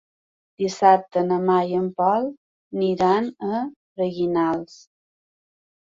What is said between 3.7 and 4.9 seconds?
Freginals.